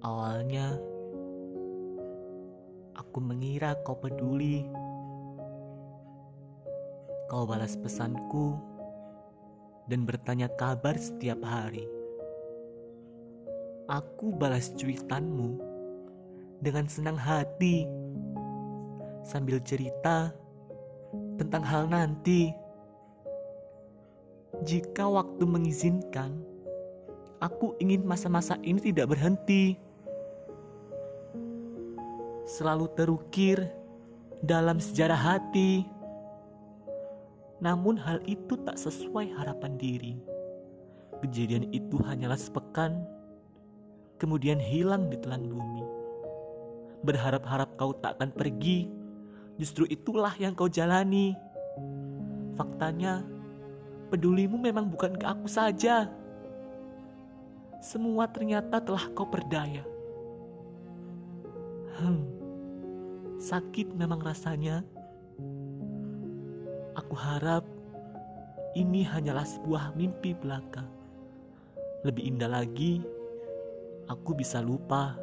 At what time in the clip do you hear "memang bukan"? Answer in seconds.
54.56-55.14